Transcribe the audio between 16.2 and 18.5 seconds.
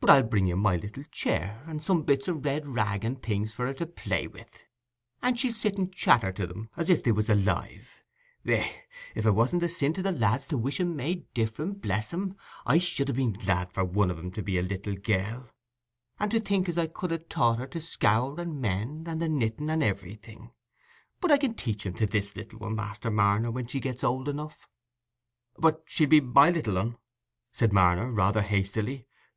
to think as I could ha' taught her to scour,